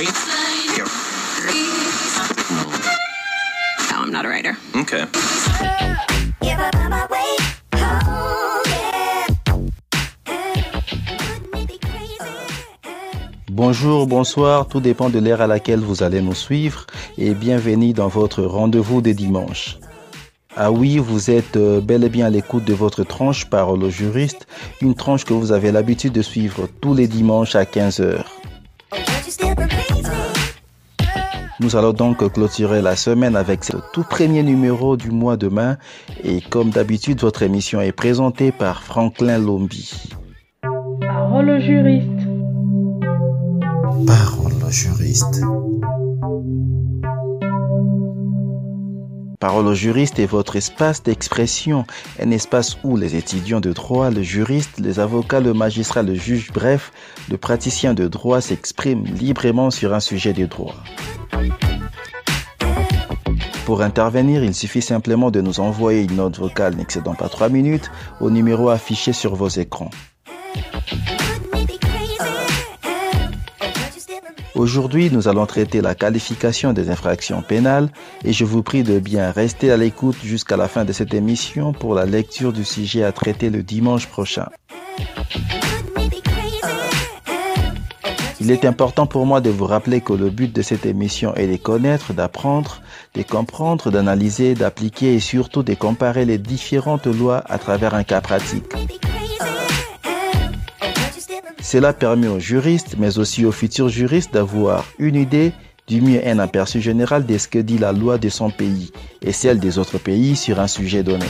[0.00, 0.06] No,
[3.92, 4.56] I'm not a writer.
[4.74, 5.04] Okay.
[13.50, 16.86] Bonjour, bonsoir, tout dépend de l'ère à laquelle vous allez nous suivre
[17.18, 19.76] et bienvenue dans votre rendez-vous de dimanche.
[20.56, 23.90] Ah oui, vous êtes euh, bel et bien à l'écoute de votre tranche Parole au
[23.90, 24.46] juriste,
[24.80, 28.39] une tranche que vous avez l'habitude de suivre tous les dimanches à 15h.
[31.60, 35.74] Nous allons donc clôturer la semaine avec ce tout premier numéro du mois de mai
[36.24, 40.08] et comme d'habitude, votre émission est présentée par Franklin Lombi.
[41.02, 42.08] Parole au juriste.
[44.06, 45.42] Parole au juriste.
[49.38, 51.84] Parole au juriste est votre espace d'expression,
[52.22, 56.50] un espace où les étudiants de droit, le juriste, les avocats, le magistrat, le juge,
[56.54, 56.90] bref,
[57.30, 60.76] le praticien de droit s'expriment librement sur un sujet de droit.
[63.70, 67.88] Pour intervenir, il suffit simplement de nous envoyer une note vocale n'excédant pas 3 minutes
[68.20, 69.90] au numéro affiché sur vos écrans.
[74.56, 77.92] Aujourd'hui, nous allons traiter la qualification des infractions pénales
[78.24, 81.72] et je vous prie de bien rester à l'écoute jusqu'à la fin de cette émission
[81.72, 84.48] pour la lecture du sujet à traiter le dimanche prochain.
[88.40, 91.46] Il est important pour moi de vous rappeler que le but de cette émission est
[91.46, 92.80] de connaître, d'apprendre,
[93.14, 98.22] de comprendre, d'analyser, d'appliquer et surtout de comparer les différentes lois à travers un cas
[98.22, 98.64] pratique.
[101.60, 105.52] Cela permet aux juristes, mais aussi aux futurs juristes d'avoir une idée,
[105.86, 109.32] du mieux un aperçu général de ce que dit la loi de son pays et
[109.32, 111.26] celle des autres pays sur un sujet donné.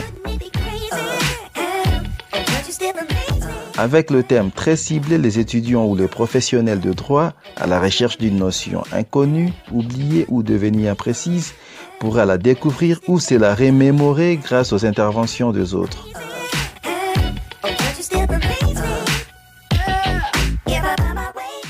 [3.80, 8.18] Avec le thème très ciblé, les étudiants ou les professionnels de droit, à la recherche
[8.18, 11.54] d'une notion inconnue, oubliée ou devenue imprécise,
[11.98, 16.08] pourra la découvrir ou se la remémorer grâce aux interventions des autres.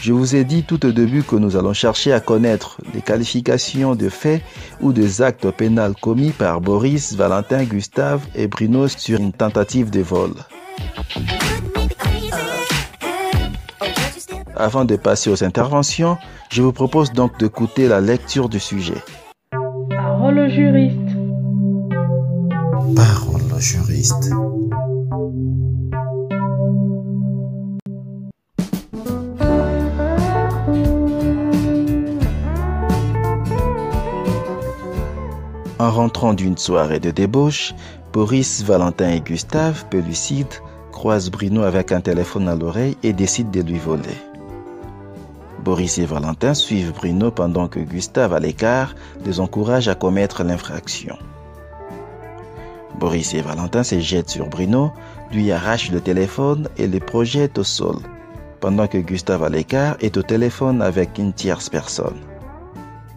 [0.03, 3.95] Je vous ai dit tout au début que nous allons chercher à connaître les qualifications
[3.95, 4.43] de faits
[4.81, 10.01] ou des actes pénals commis par Boris, Valentin, Gustave et Bruno sur une tentative de
[10.01, 10.33] vol.
[14.61, 16.19] Avant de passer aux interventions,
[16.51, 19.03] je vous propose donc d'écouter la lecture du sujet.
[19.89, 20.99] Parole au juriste.
[22.95, 24.31] Parole au juriste.
[35.79, 37.75] En rentrant d'une soirée de débauche,
[38.13, 40.47] Boris, Valentin et Gustave, peu lucides,
[40.93, 44.30] croisent Bruno avec un téléphone à l'oreille et décident de lui voler.
[45.65, 48.95] Boris et Valentin suivent Bruno pendant que Gustave, à l'écart,
[49.27, 51.19] les encourage à commettre l'infraction.
[52.99, 54.93] Boris et Valentin se jettent sur Bruno,
[55.33, 57.97] lui arrachent le téléphone et le projettent au sol,
[58.61, 62.21] pendant que Gustave, à l'écart, est au téléphone avec une tierce personne.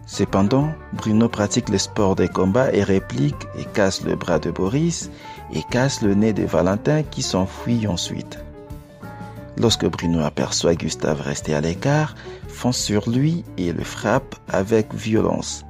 [0.06, 5.10] Cependant, Bruno pratique le sport des combats et réplique et casse le bras de Boris
[5.54, 8.43] et casse le nez de Valentin qui s'enfuit ensuite.
[9.58, 12.14] Lorsque Bruno aperçoit Gustave rester à l'écart,
[12.48, 15.64] fonce sur lui et le frappe avec violence.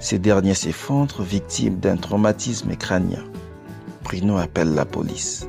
[0.00, 3.24] Ce dernier s'effondre victime d'un traumatisme crânien.
[4.04, 5.48] Bruno appelle la police.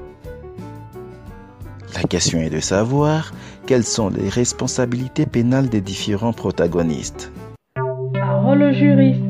[1.96, 3.34] La question est de savoir
[3.66, 7.32] quelles sont les responsabilités pénales des différents protagonistes.
[8.14, 9.22] Parole au juriste.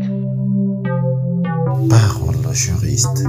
[1.89, 3.23] Parole au juriste.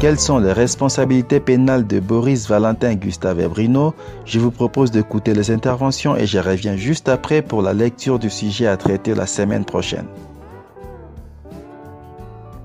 [0.00, 3.94] Quelles sont les responsabilités pénales de Boris, Valentin, Gustave et Bruno
[4.24, 8.30] Je vous propose d'écouter les interventions et je reviens juste après pour la lecture du
[8.30, 10.06] sujet à traiter la semaine prochaine.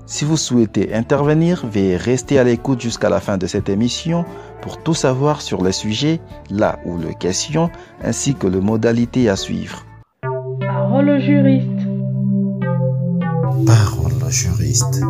[0.06, 4.24] Si vous souhaitez intervenir, veuillez rester à l'écoute jusqu'à la fin de cette émission
[4.62, 7.68] pour tout savoir sur le sujet, là où le question,
[8.02, 9.84] ainsi que les modalités à suivre.
[10.60, 11.68] Parole au juriste.
[13.66, 15.02] Parole au juriste.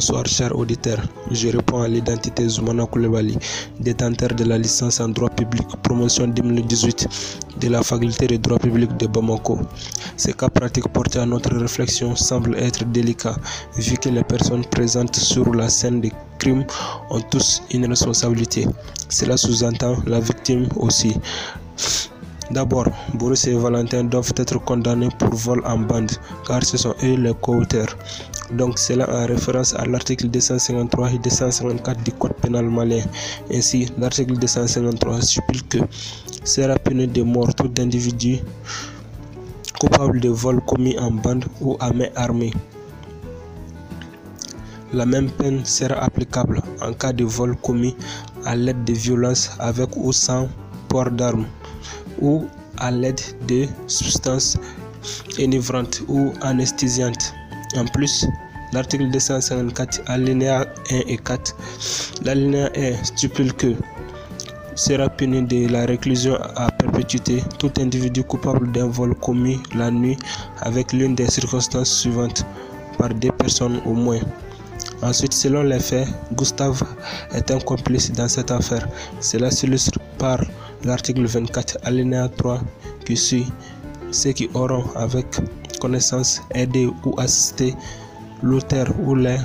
[0.00, 1.02] Bonsoir, chers auditeurs.
[1.30, 3.36] Je réponds à l'identité Zoumana Koulibaly,
[3.78, 7.06] détenteur de la licence en droit public, promotion 2018
[7.60, 9.58] de la faculté de droit public de Bamako.
[10.16, 13.36] Ces cas pratiques portés à notre réflexion semblent être délicats,
[13.76, 16.64] vu que les personnes présentes sur la scène des crimes
[17.10, 18.66] ont tous une responsabilité.
[19.10, 21.12] Cela sous-entend la victime aussi.
[22.50, 26.10] D'abord, Boris et Valentin doivent être condamnés pour vol en bande,
[26.46, 27.96] car ce sont eux les co-auteurs.
[28.52, 33.04] Donc, cela en référence à l'article 253 et 254 du Code pénal malien.
[33.52, 35.78] Ainsi, l'article 253 supplie que
[36.42, 38.40] sera puni de mort tout individu
[39.78, 42.52] coupable de vol commis en bande ou à main armée.
[44.92, 47.94] La même peine sera applicable en cas de vol commis
[48.44, 50.48] à l'aide de violences avec ou sans
[50.88, 51.46] port d'armes
[52.20, 52.46] ou
[52.78, 54.56] à l'aide de substances
[55.38, 57.34] enivrantes ou anesthésiantes.
[57.76, 58.26] En plus,
[58.72, 61.56] l'article 254 alinéa 1 et 4,
[62.24, 63.74] l'alinéa 1 stipule que
[64.74, 70.16] sera puni de la réclusion à perpétuité tout individu coupable d'un vol commis la nuit
[70.60, 72.46] avec l'une des circonstances suivantes
[72.96, 74.20] par deux personnes au moins.
[75.02, 76.82] Ensuite, selon les faits, Gustave
[77.34, 78.86] est un complice dans cette affaire.
[79.20, 80.40] Cela s'illustre par
[80.84, 82.60] l'article 24, alinéa 3,
[83.04, 83.46] qui suit
[84.10, 85.26] ceux qui auront, avec
[85.80, 87.74] connaissance, aidé ou assisté
[88.42, 89.38] l'auteur ou les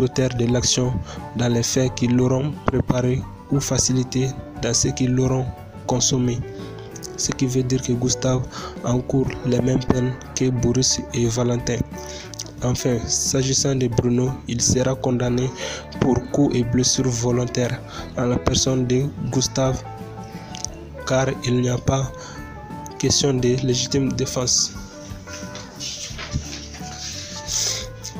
[0.00, 0.92] auteurs de l'action
[1.36, 4.28] dans les faits qui l'auront préparé ou facilité
[4.62, 5.46] dans ceux qui l'auront
[5.86, 6.38] consommé.
[7.16, 8.42] Ce qui veut dire que Gustave
[8.84, 11.78] encourt les mêmes peines que Boris et Valentin.
[12.62, 15.48] Enfin, s'agissant de Bruno, il sera condamné
[16.00, 17.80] pour coups et blessures volontaires
[18.16, 19.82] en la personne de Gustave,
[21.06, 22.10] car il n'y a pas
[22.98, 24.72] question de légitime défense.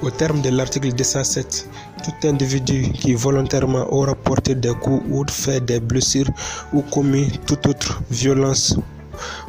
[0.02, 1.68] Au terme de l'article 207,
[2.04, 6.30] tout individu qui volontairement aura porté des coups ou fait des blessures
[6.72, 8.76] ou commis toute autre violence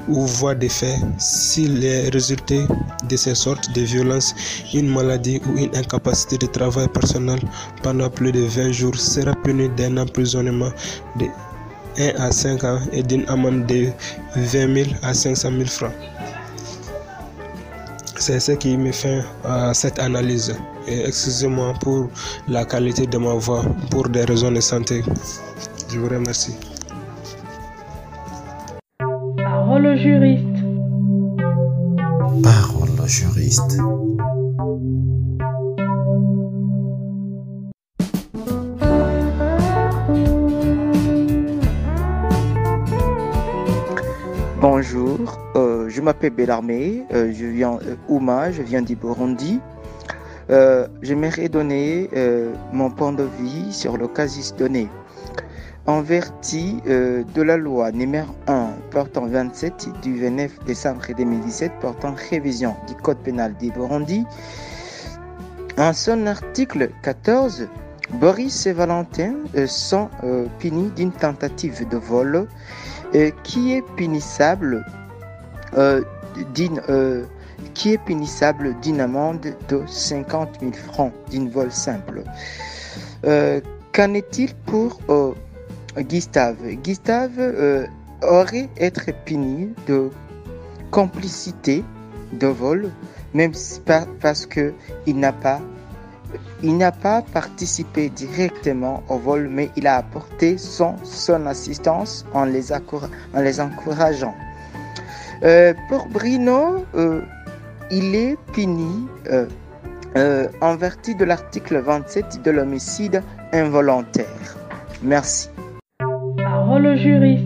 [0.07, 2.66] ou voie de fait s'il est résulté
[3.10, 4.33] de ces sortes de violences,
[4.74, 7.40] une maladie ou une incapacité de travail personnel
[7.83, 10.72] pendant plus de 20 jours sera puni d'un emprisonnement
[11.19, 11.25] de
[11.98, 13.90] 1 à 5 ans et d'une amende de
[14.36, 15.94] 20 000 à 500 000 francs.
[18.20, 20.56] C'est ce qui me fait à cette analyse.
[20.88, 22.10] Et excusez-moi pour
[22.48, 25.04] la qualité de ma voix pour des raisons de santé.
[25.92, 26.56] Je vous remercie.
[29.38, 30.58] Parole au juriste.
[32.44, 33.78] Parole au juriste.
[46.18, 49.60] M'appelle Bellarmé, euh, je viens euh, Ouma, je viens du Burundi.
[50.50, 54.90] Euh, J'aimerais donner euh, mon point de vue sur le casus donné.
[55.86, 62.75] En vertu de la loi numéro 1 portant 27 du 29 décembre 2017 portant révision
[62.90, 64.25] du code pénal du Burundi,
[65.78, 67.69] en son article 14,
[68.19, 69.36] Boris et Valentin
[69.66, 70.10] sont
[70.60, 72.48] punis d'une tentative de vol
[73.44, 74.84] qui est punissable
[75.75, 76.02] euh,
[76.90, 77.24] euh,
[77.74, 82.24] qui est punissable d'une amende de 50 000 francs d'une vol simple?
[83.25, 83.62] Euh,
[83.94, 85.34] Qu'en est-il pour euh,
[85.98, 86.58] Gustave?
[86.84, 87.88] Gustave
[88.22, 90.12] aurait être puni de
[90.92, 91.84] complicité
[92.34, 92.92] de vol,
[93.34, 93.81] même si
[94.22, 94.74] parce que
[95.08, 95.60] il n'a pas
[96.64, 102.45] il n'a pas participé directement au vol, mais il a apporté son, son assistance en
[102.45, 104.33] les, en les encourageant.
[105.44, 107.22] Euh, pour Bruno, euh,
[107.92, 109.46] il est puni euh,
[110.16, 113.22] euh, en vertu de l'article 27 de l'homicide
[113.54, 114.58] involontaire.
[115.04, 115.50] Merci.
[116.38, 117.46] Parole au juriste.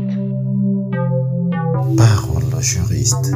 [1.98, 3.36] Parole au juriste.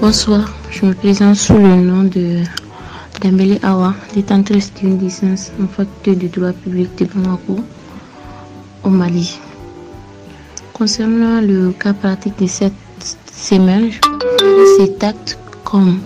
[0.00, 2.44] Bonsoir, je me présente sous le nom de
[3.20, 7.60] Dembélé Awa, détentrice d'une licence en faculté de droit public de Bamako,
[8.84, 9.38] au Mali.
[10.72, 12.72] Concernant le cas pratique de cette
[13.32, 13.90] semaine,
[14.76, 16.00] cet acte comme,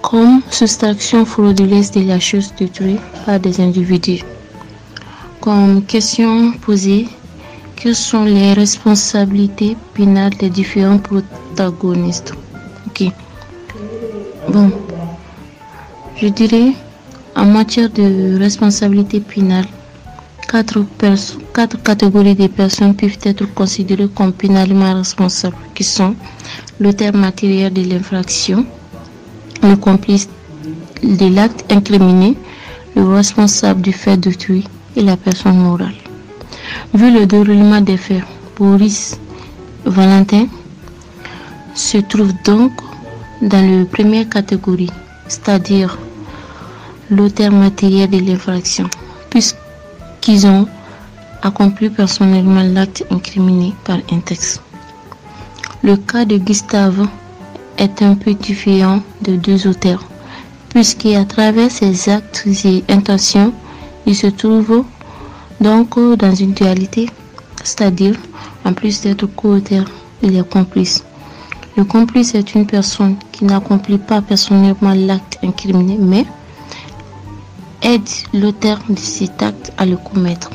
[0.00, 4.22] comme soustraction frauduleuse de la chose détruite par des individus.
[5.40, 7.08] Comme question posée,
[7.74, 12.32] quelles sont les responsabilités pénales des différents protagonistes?
[12.86, 13.10] Ok.
[14.48, 14.70] Bon.
[16.20, 16.72] Je dirais,
[17.34, 19.66] en matière de responsabilité pénale,
[20.48, 26.14] Quatre, catégories de personnes peuvent être considérées comme pénalement responsables, qui sont
[26.78, 28.64] l'auteur matériel de l'infraction,
[29.62, 30.28] le complice
[31.02, 32.36] de l'acte incriminé,
[32.94, 35.94] le responsable du fait d'autrui et la personne morale.
[36.94, 38.22] Vu le déroulement des faits,
[38.56, 39.18] Boris
[39.84, 40.46] Valentin
[41.74, 42.72] se trouve donc
[43.42, 44.90] dans la première catégorie,
[45.26, 45.98] c'est-à-dire
[47.10, 48.88] l'auteur matériel de l'infraction,
[49.30, 50.66] puisqu'ils ont
[51.42, 54.62] accompli personnellement l'acte incriminé par un texte.
[55.82, 57.06] Le cas de Gustave
[57.78, 60.04] est un peu différent de deux auteurs,
[60.70, 63.52] puisqu'à travers ses actes et intentions,
[64.06, 64.84] il se trouve
[65.60, 67.08] donc dans une dualité,
[67.62, 68.16] c'est-à-dire
[68.64, 69.84] en plus d'être co-auteur,
[70.22, 71.04] il est complice.
[71.76, 76.24] Le complice est une personne qui n'accomplit pas personnellement l'acte incriminé, mais
[77.86, 80.50] aide l'auteur de cet acte à le commettre.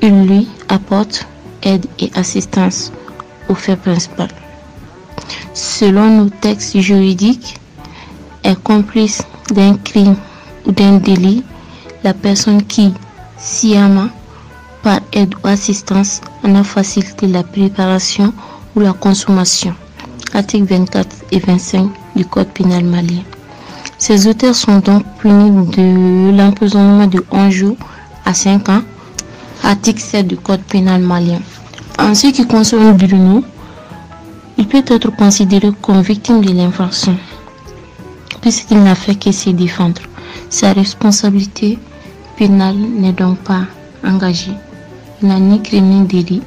[0.00, 1.26] Il lui apporte
[1.62, 2.90] aide et assistance
[3.50, 4.28] au fait principal.
[5.52, 7.60] Selon nos textes juridiques,
[8.44, 9.22] est complice
[9.54, 10.16] d'un crime
[10.66, 11.44] ou d'un délit
[12.02, 12.92] la personne qui,
[13.38, 14.08] sciemment,
[14.82, 18.32] par aide ou assistance, en a facilité la préparation
[18.74, 19.74] ou la consommation.
[20.34, 23.22] Articles 24 et 25 du Code pénal malien.
[24.04, 27.76] Ces auteurs sont donc punis de l'emprisonnement de 11 jours
[28.24, 28.82] à 5 ans.
[29.62, 31.38] Article 7 du Code pénal malien.
[32.00, 33.44] En ce qui concerne Bruno,
[34.58, 37.16] il peut être considéré comme victime de l'infraction,
[38.40, 40.02] puisqu'il n'a fait que se défendre.
[40.50, 41.78] Sa responsabilité
[42.36, 43.66] pénale n'est donc pas
[44.04, 44.56] engagée.
[45.22, 46.42] Il n'a ni crime ni délit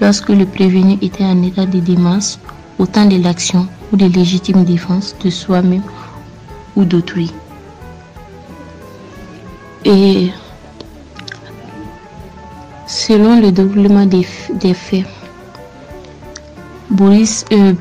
[0.00, 2.40] lorsque le prévenu était en état de démence
[2.80, 5.82] au temps de l'action ou de légitime défense de soi-même
[6.76, 7.32] ou d'autrui.
[9.84, 10.30] Et
[12.86, 15.06] selon le déroulement des, des faits,
[16.90, 17.74] Boris, euh,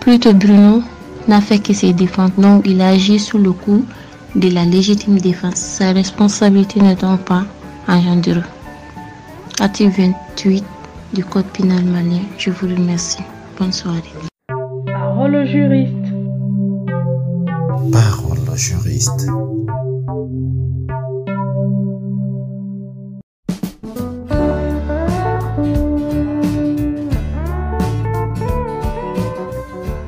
[0.00, 0.82] plutôt Bruno,
[1.28, 2.32] n'a fait que se défendre.
[2.38, 3.84] Donc, il a agi sous le coup
[4.34, 5.56] de la légitime défense.
[5.56, 7.44] Sa responsabilité n'est donc pas
[7.88, 8.42] engendrée.
[9.60, 9.92] Article
[10.36, 10.64] 28
[11.12, 12.22] du Code pénal malien.
[12.38, 13.22] Je vous remercie.
[13.58, 14.02] Bonne soirée.
[14.86, 15.92] Parole au juriste.
[17.92, 18.31] Parole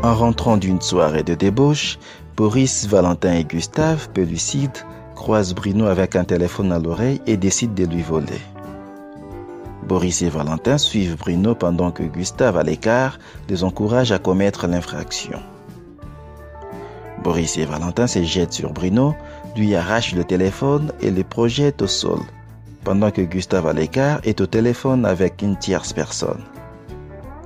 [0.03, 1.99] En rentrant d'une soirée de débauche,
[2.37, 4.71] Boris, Valentin et Gustave, peu lucides,
[5.15, 8.43] croisent Bruno avec un téléphone à l'oreille et décident de lui voler.
[9.89, 15.41] Boris et Valentin suivent Bruno pendant que Gustave, à l'écart, les encourage à commettre l'infraction.
[17.25, 19.15] Boris et Valentin se jettent sur Bruno,
[19.57, 22.21] lui arrachent le téléphone et le projettent au sol,
[22.85, 26.45] pendant que Gustave, à l'écart, est au téléphone avec une tierce personne.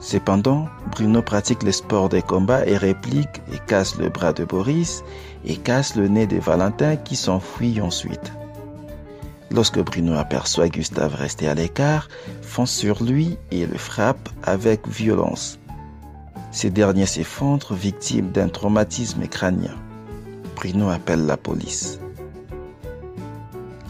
[0.00, 5.04] Cependant, Bruno pratique le sport des combats et réplique et casse le bras de Boris
[5.44, 8.32] et casse le nez de Valentin qui s'enfuit ensuite.
[9.50, 12.08] Lorsque Bruno aperçoit Gustave rester à l'écart,
[12.42, 15.58] fonce sur lui et le frappe avec violence.
[16.50, 19.74] Ce dernier s'effondre victime d'un traumatisme crânien.
[20.56, 22.00] Bruno appelle la police.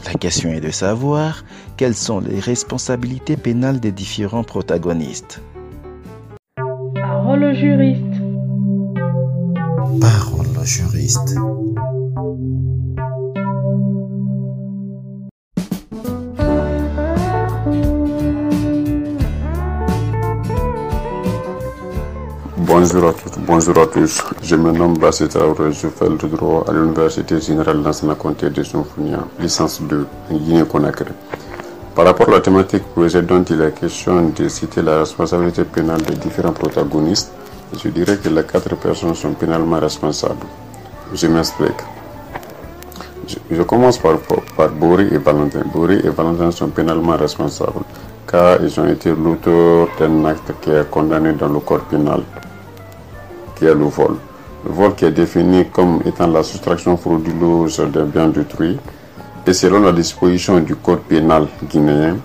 [0.04, 1.44] La question est de savoir
[1.76, 5.40] quelles sont les responsabilités pénales des différents protagonistes.
[6.94, 8.20] Parole au juriste.
[10.00, 11.36] Parole au juriste.
[22.80, 24.22] Bonjour à bonjour à tous.
[24.40, 28.62] Je me nomme Bassé Traoré, je fais le droit à l'Université générale d'Ansana Comté de
[28.62, 31.10] Sonfunia, licence 2, Guinée-Conakry.
[31.96, 36.02] Par rapport à la thématique projet dont il est question de citer la responsabilité pénale
[36.02, 37.32] des différents protagonistes,
[37.82, 40.46] je dirais que les quatre personnes sont pénalement responsables.
[41.12, 41.82] Je m'explique.
[43.50, 44.18] Je, commence par,
[44.56, 45.64] par et Valentin.
[45.74, 47.82] Bori et Valentin sont pénalement responsables
[48.30, 52.20] car ils ont été l'auteur d'un acte qui est condamné dans le code pénal,
[53.58, 54.16] qui est le vol.
[54.64, 58.78] Le vol qui est défini comme étant la soustraction frauduleuse d'un bien d'autrui
[59.46, 62.16] et selon la disposition du code pénal guinéen,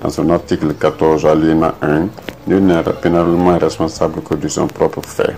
[0.00, 2.06] dans son article 14 alinéa 1,
[2.46, 5.34] nul n'est pénalement responsable que de son propre fait.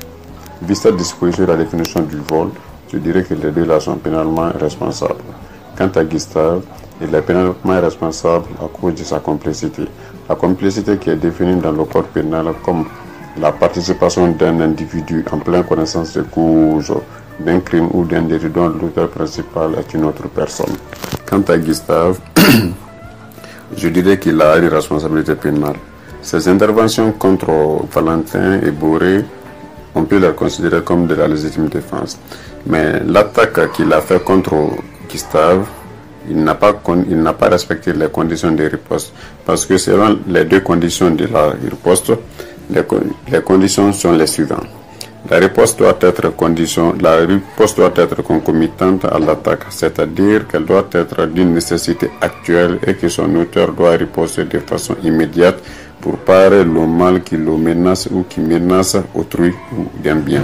[0.61, 2.51] Vu cette disposition de la définition du vol,
[2.93, 5.25] je dirais que les deux là sont pénalement responsables.
[5.79, 6.61] Quant à Gustave,
[7.01, 9.85] il est pénalement responsable à cause de sa complicité.
[10.29, 12.85] La complicité qui est définie dans le code pénal comme
[13.39, 16.93] la participation d'un individu en pleine connaissance de cause
[17.39, 20.75] d'un crime ou d'un délit dont l'auteur principal est une autre personne.
[21.27, 22.19] Quant à Gustave,
[23.77, 25.77] je dirais qu'il a une responsabilité pénale.
[26.23, 27.51] Ses interventions contre
[27.91, 29.25] Valentin et Bourré,
[29.95, 32.19] on peut les considérer comme de la légitime défense.
[32.67, 34.55] Mais l'attaque qu'il a fait contre
[35.11, 35.67] Gustave,
[36.29, 39.13] il n'a pas, pas respecté les conditions de riposte.
[39.47, 42.13] Parce que selon les deux conditions de la riposte,
[42.73, 44.69] les, conditions sont les suivantes.
[45.31, 50.89] La riposte doit être condition, la riposte doit être concomitante à l'attaque, c'est-à-dire qu'elle doit
[50.93, 55.59] être d'une nécessité actuelle et que son auteur doit riposter de façon immédiate
[56.01, 60.43] pour parer le mal qui le menace ou qui menace autrui ou bien bien.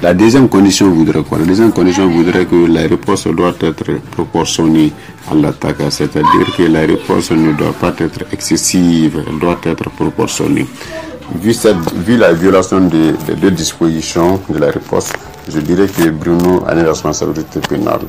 [0.00, 1.38] La deuxième condition voudrait quoi?
[1.38, 4.92] La deuxième condition voudrait que la réponse doit être proportionnée
[5.28, 10.66] à l'attaque, c'est-à-dire que la réponse ne doit pas être excessive, elle doit être proportionnée.
[11.40, 15.12] Vu, cette, vu la violation des, des, deux dispositions de la réponse,
[15.48, 18.02] je dirais que Bruno a une responsabilité pénale.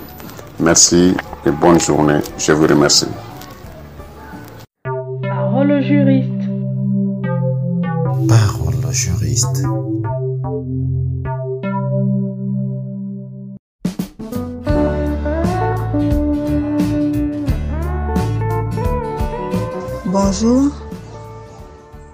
[0.59, 2.19] Merci et bonne journée.
[2.37, 3.07] Je vous remercie.
[5.23, 6.29] Parole au juriste.
[8.27, 9.63] Parole au juriste.
[20.31, 20.69] Bonjour,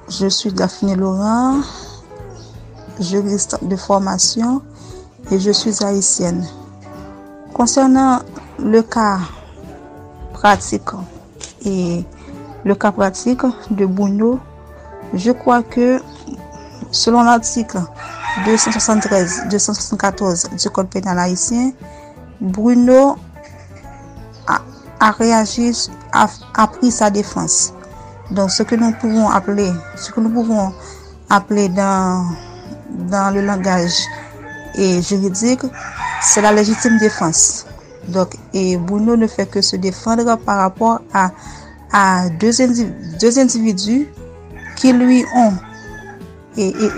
[0.08, 1.60] je suis Daphné Laurent,
[2.98, 4.62] juriste de formation
[5.32, 6.48] et je suis haïtienne.
[7.54, 8.22] Concernant
[8.58, 9.20] le cas
[10.32, 10.88] pratique
[11.66, 12.06] et
[12.64, 13.42] le cas pratique
[13.72, 14.40] de Bruno,
[15.14, 16.02] je crois que
[16.92, 17.82] selon l'article
[18.46, 21.74] 273-274 du Code pénal haïtien,
[22.40, 23.18] Bruno
[24.48, 24.62] a,
[25.12, 27.75] réagi, a pris sa défense.
[28.32, 30.74] Donc, ce que nous pouvons appeler, ce que nous pouvons
[31.29, 32.25] appeler dans,
[33.10, 33.94] dans le langage
[34.75, 35.62] et juridique,
[36.22, 37.65] c'est la légitime défense.
[38.08, 41.32] Donc, et Bruno ne fait que se défendre par rapport à,
[41.91, 44.08] à deux, individus, deux individus
[44.75, 45.53] qui lui ont
[46.58, 46.89] et, et,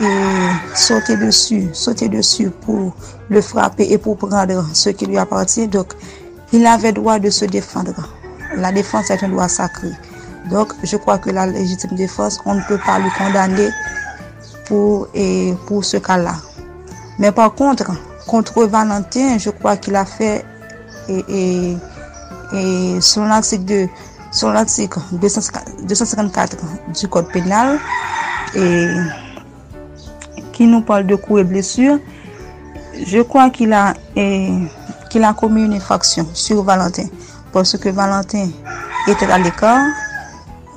[0.75, 2.93] sauté dessus, sauté dessus pour
[3.29, 5.67] le frapper et pour prendre ce qui lui appartient.
[5.67, 5.93] Donc,
[6.53, 8.09] il avait droit de se défendre.
[8.55, 9.89] La défense est un droit sacré.
[10.49, 13.69] Donc, je crois que la légitime défense, on ne peut pas le condamner
[14.65, 16.35] pour, et pour ce cas-là.
[17.19, 17.91] Mais par contre,
[18.27, 20.45] contre Valentin, je crois qu'il a fait,
[21.09, 21.77] et, et,
[22.53, 23.87] et sur l'article 2,
[24.31, 26.57] sur l'article 254
[26.99, 27.79] du Code pénal,
[28.55, 28.87] et
[30.53, 31.99] qui nous parle de coups et blessures,
[33.05, 33.93] je crois qu'il a,
[35.09, 37.05] qu'il a commis une infraction sur Valentin.
[37.51, 38.49] Parce que Valentin
[39.07, 39.85] était à l'écart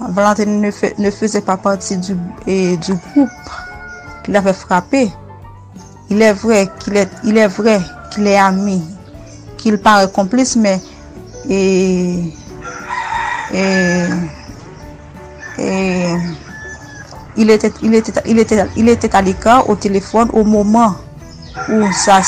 [0.08, 3.28] Valentine ne, fe, ne faisait pas partie du, et, du groupe
[4.24, 5.10] qu'il avait frappé.
[6.08, 7.80] Il est vrai qu'il est, il est, vrai
[8.12, 8.82] qu'il est ami,
[9.56, 10.80] qu'il paraît complice, mais
[11.48, 12.32] et,
[13.52, 14.04] et,
[15.58, 16.14] et,
[17.36, 20.96] il, était, il, était, il, était, il était à l'écart au téléphone au moment
[21.68, 22.20] où ça,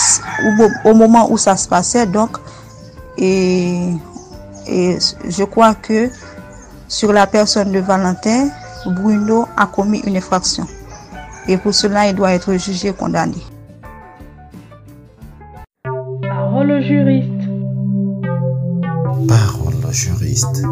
[0.44, 2.06] où, au moment où ça se passait.
[2.06, 2.36] Donc,
[3.18, 3.88] et,
[4.66, 6.08] et je crois que
[6.92, 8.50] sur la personne de Valentin,
[8.84, 10.66] Bruno a commis une infraction.
[11.48, 13.38] Et pour cela, il doit être jugé et condamné.
[16.22, 17.30] Parole au juriste.
[19.26, 20.62] Parole au juriste.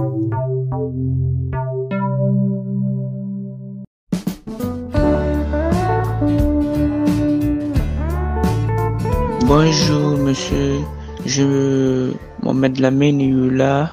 [9.47, 10.81] Bonjour monsieur,
[11.25, 13.93] je Mohamed Lamine Yula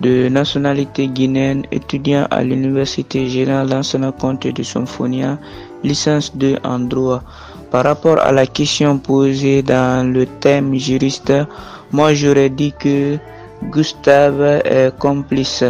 [0.00, 5.38] de nationalité guinéenne, étudiant à l'Université Générale d'Ansana Comté de Symphonia,
[5.84, 7.22] licence 2 en droit.
[7.70, 11.32] Par rapport à la question posée dans le thème juriste,
[11.92, 13.16] moi j'aurais dit que
[13.70, 15.64] Gustave est complice.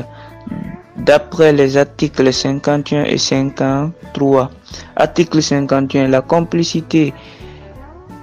[0.96, 4.50] D'après les articles 51 et 53,
[4.96, 7.12] article 51, la complicité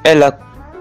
[0.04, 0.32] est la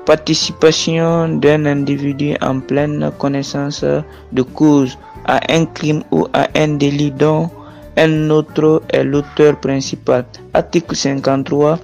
[0.06, 3.84] participation d'un individu en pleine connaissance
[4.32, 7.50] de cause à un crime ou à un délit dont
[7.96, 10.24] un autre est l'auteur principal.
[10.54, 11.78] Article 53.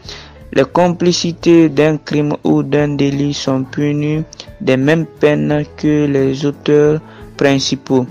[0.52, 4.22] Les complicités d'un crime ou d'un délit sont punies
[4.60, 7.00] des mêmes peines que les auteurs
[7.36, 8.06] principaux.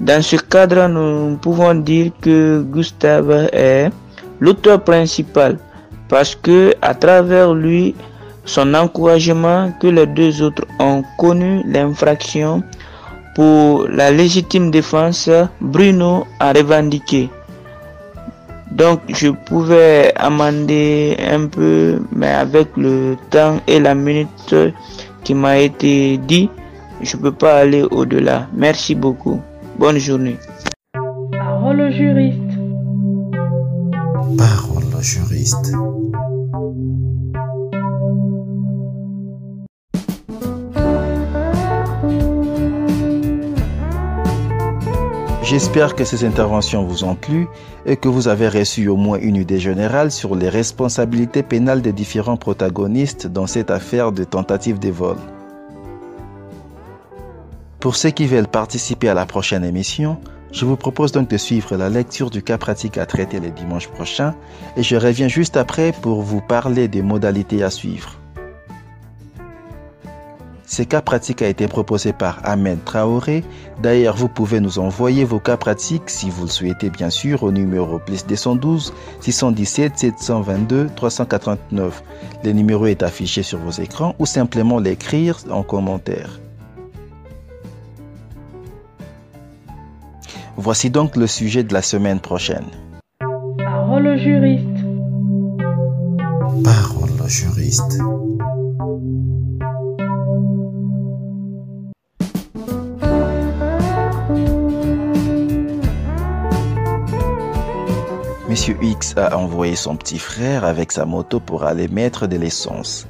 [0.00, 3.90] Dans ce cadre, nous pouvons dire que Gustave est
[4.40, 5.58] l'auteur principal
[6.08, 7.94] parce que à travers lui,
[8.44, 12.62] son encouragement que les deux autres ont connu l'infraction
[13.34, 17.30] pour la légitime défense, Bruno a revendiqué.
[18.70, 24.54] Donc je pouvais amender un peu, mais avec le temps et la minute
[25.24, 26.50] qui m'a été dit,
[27.00, 28.48] je peux pas aller au-delà.
[28.54, 29.40] Merci beaucoup.
[29.78, 30.36] Bonne journée.
[31.32, 32.38] Parole au juriste.
[34.36, 35.72] Parole au juriste.
[45.52, 47.46] J'espère que ces interventions vous ont plu
[47.84, 51.92] et que vous avez reçu au moins une idée générale sur les responsabilités pénales des
[51.92, 55.18] différents protagonistes dans cette affaire de tentative de vol.
[57.80, 60.16] Pour ceux qui veulent participer à la prochaine émission,
[60.52, 63.88] je vous propose donc de suivre la lecture du cas pratique à traiter le dimanche
[63.88, 64.34] prochain
[64.78, 68.21] et je reviens juste après pour vous parler des modalités à suivre.
[70.72, 73.44] Ce cas pratique a été proposé par Ahmed Traoré.
[73.82, 77.52] D'ailleurs, vous pouvez nous envoyer vos cas pratiques si vous le souhaitez bien sûr au
[77.52, 82.02] numéro plus 212 617 722 389.
[82.42, 86.40] Le numéro est affiché sur vos écrans ou simplement l'écrire en commentaire.
[90.56, 92.64] Voici donc le sujet de la semaine prochaine.
[93.58, 94.66] Parole au juriste.
[96.64, 97.98] Parole au juriste.
[108.52, 113.06] Monsieur X a envoyé son petit frère avec sa moto pour aller mettre de l'essence.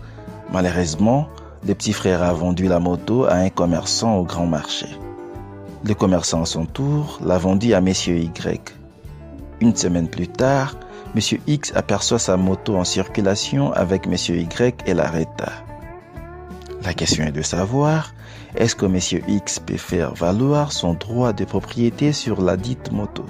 [0.53, 1.27] Malheureusement,
[1.67, 4.87] le petit frère a vendu la moto à un commerçant au grand marché.
[5.83, 8.73] Le commerçant à son tour l'a vendu à Monsieur Y.
[9.61, 10.77] Une semaine plus tard,
[11.17, 15.51] Monsieur X aperçoit sa moto en circulation avec Monsieur Y et l'arrêta.
[16.85, 18.15] La question est de savoir,
[18.55, 23.25] est-ce que Monsieur X peut faire valoir son droit de propriété sur la dite moto?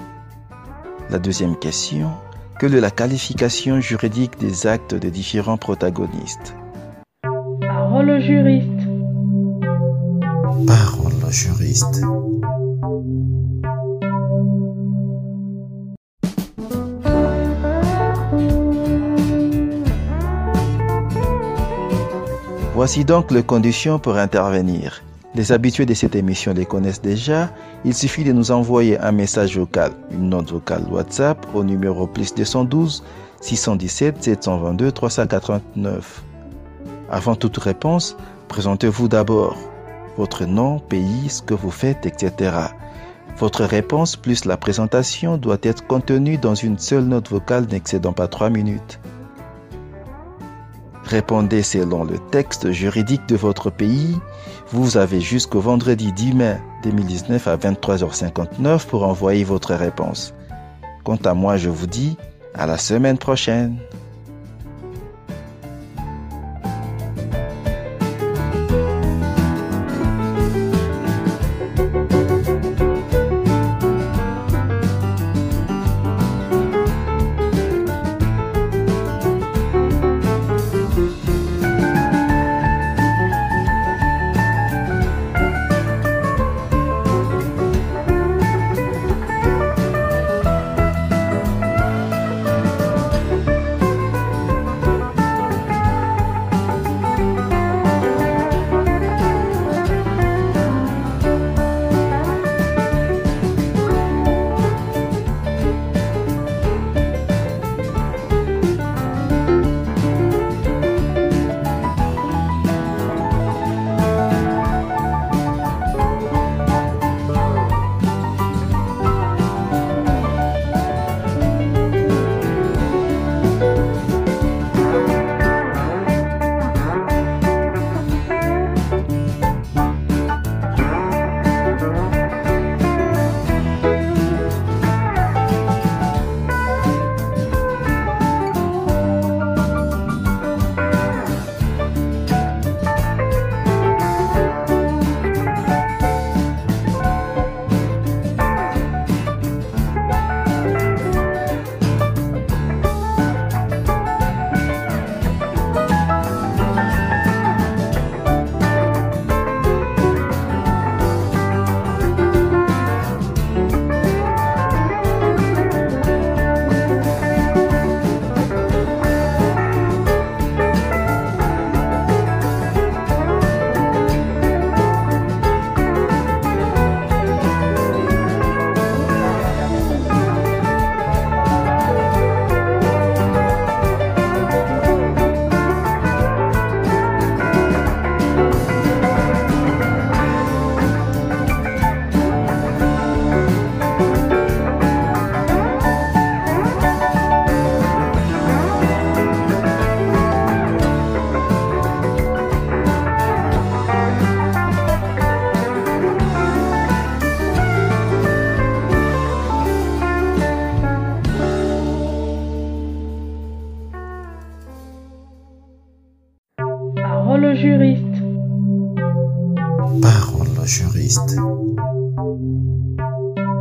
[1.11, 2.11] La deuxième question,
[2.59, 6.55] quelle est la qualification juridique des actes des différents protagonistes
[7.61, 8.89] Parole au juriste.
[10.67, 12.03] Parole au juriste.
[22.75, 25.03] Voici donc les conditions pour intervenir.
[25.35, 27.51] Les habitués de cette émission les connaissent déjà.
[27.87, 32.35] Il suffit de nous envoyer un message vocal, une note vocale WhatsApp au numéro plus
[32.35, 33.03] 212
[33.41, 36.23] 617 722 389.
[37.11, 38.17] Avant toute réponse,
[38.49, 39.57] présentez-vous d'abord
[40.19, 42.53] votre nom, pays, ce que vous faites, etc.
[43.39, 48.29] Votre réponse plus la présentation doit être contenue dans une seule note vocale n'excédant pas
[48.29, 49.01] 3 minutes.
[51.13, 54.17] Répondez selon le texte juridique de votre pays.
[54.69, 60.33] Vous avez jusqu'au vendredi 10 mai 2019 à 23h59 pour envoyer votre réponse.
[61.05, 62.17] Quant à moi, je vous dis
[62.55, 63.77] à la semaine prochaine.